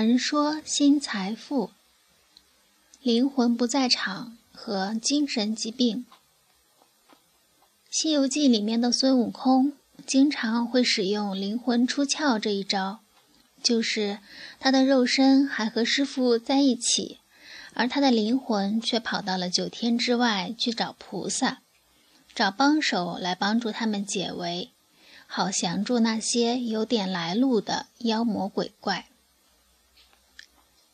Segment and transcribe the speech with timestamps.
[0.00, 1.72] 陈说新财富、
[3.02, 6.06] 灵魂不在场和精神疾病。
[7.90, 9.72] 《西游记》里面的孙悟空
[10.06, 13.00] 经常会使用灵魂出窍这一招，
[13.60, 14.20] 就是
[14.60, 17.18] 他的肉身还和师傅在一起，
[17.74, 21.62] 而他的灵魂却跑到了九天之外去找菩萨，
[22.32, 24.70] 找帮手来帮助他们解围，
[25.26, 29.06] 好降住那些有点来路的妖魔鬼怪。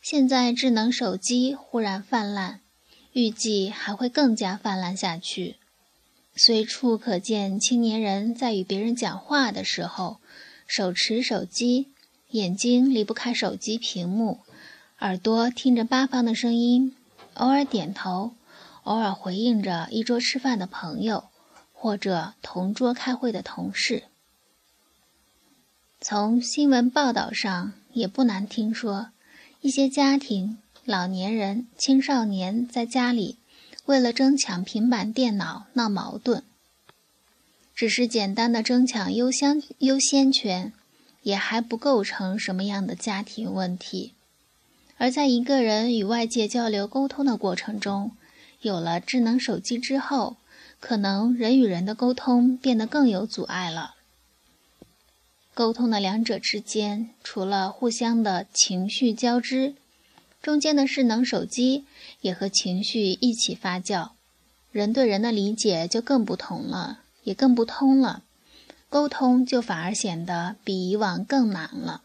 [0.00, 2.60] 现在智能手机忽然泛滥，
[3.12, 5.56] 预计还会更加泛滥下去。
[6.34, 10.18] 随处可见青年人在与别人讲话的时候，
[10.66, 11.88] 手持手机，
[12.30, 14.40] 眼睛离不开手机屏幕，
[15.00, 16.96] 耳朵听着八方的声音，
[17.34, 18.32] 偶尔点头，
[18.84, 21.24] 偶尔回应着一桌吃饭的朋友，
[21.74, 24.04] 或者同桌开会的同事。
[26.00, 29.10] 从新闻报道上也不难听说。
[29.62, 33.36] 一些家庭、老年人、青少年在家里
[33.84, 36.42] 为了争抢平板电脑闹矛盾，
[37.74, 40.72] 只是简单的争抢优先优先权，
[41.22, 44.14] 也还不构成什么样的家庭问题。
[44.96, 48.12] 而在一个人与外界交流沟通的过程中，
[48.62, 50.36] 有了智能手机之后，
[50.80, 53.96] 可能人与人的沟通变得更有阻碍了。
[55.60, 59.74] 沟通的两者之间，除了互相的情绪交织，
[60.40, 61.84] 中间的智能手机
[62.22, 64.12] 也和情绪一起发酵，
[64.72, 68.22] 人对人的理解就更不同了，也更不通了，
[68.88, 72.00] 沟通就反而显得比以往更难了。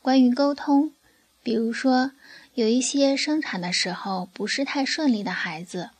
[0.00, 0.92] 关于沟通，
[1.44, 2.10] 比如说
[2.54, 5.90] 有一些生产的时候不是太顺利的孩子，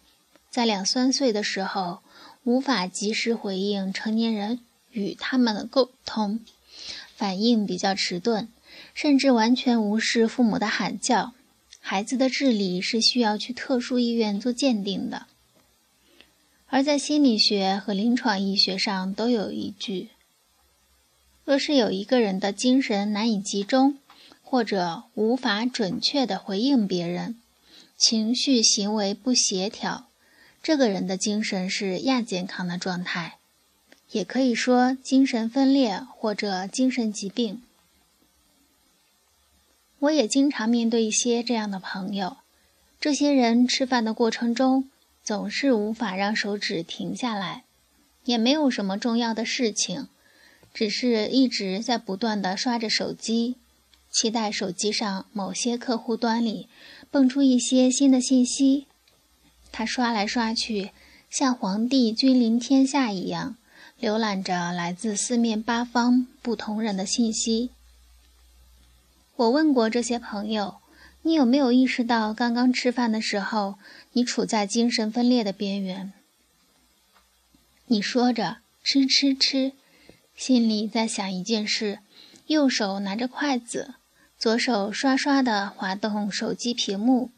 [0.51, 2.03] 在两三岁的时候
[2.43, 4.59] 无法及时回应成年人。
[4.93, 6.41] 与他们的沟通
[7.17, 8.49] 反应比较迟钝，
[8.95, 11.35] 甚至完全无视父母的喊叫，
[11.81, 15.27] 孩子的智力是需要去特殊医院做鉴定的。
[16.67, 20.09] 而在心理学和临床医学上都有依据：
[21.45, 23.99] 若是有一个人的精神难以集中，
[24.43, 27.37] 或者无法准确地回应别人，
[27.99, 30.09] 情绪行为不协调，
[30.63, 33.39] 这个人的精神是亚健康的状态。
[34.13, 37.63] 也可以说精神分裂或者精神疾病。
[39.99, 42.37] 我也经常面对一些这样的朋友，
[43.01, 44.89] 这些人吃饭的过程中
[45.23, 47.65] 总是无法让手指停下来，
[48.25, 50.09] 也没有什么重要的事情，
[50.75, 53.57] 只是一直在不断的刷着手机，
[54.11, 56.69] 期待手机上某些客户端里
[57.11, 58.87] 蹦出一些新的信息。
[59.71, 60.91] 他刷来刷去，
[61.31, 63.57] 像皇帝君临天下一样。
[64.03, 67.71] 浏览着来自四面八方不同人的信息。
[69.37, 70.79] 我问过这些朋友
[71.23, 73.79] ：“你有没有意识到，刚刚吃饭的时候，
[74.15, 76.13] 你处在精神分裂的边缘？”
[77.87, 79.71] 你说着吃吃吃，
[80.35, 82.01] 心里在想一件事：
[82.49, 83.95] 右手拿着筷子，
[84.37, 87.31] 左手刷刷地滑动手机屏幕，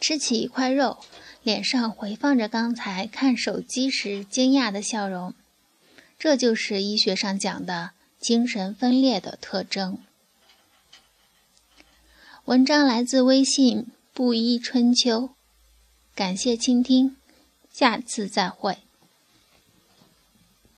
[0.00, 0.96] 吃起一块肉，
[1.42, 5.34] 脸上回放着刚才看手机时惊讶的笑容。
[6.18, 9.98] 这就是医学上讲的精神分裂的特征。
[12.46, 15.30] 文章来自微信布衣春秋，
[16.16, 17.16] 感谢倾听，
[17.72, 18.78] 下次再会。